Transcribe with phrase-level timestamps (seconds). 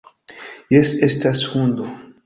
[0.77, 1.85] Jes, estas hundo.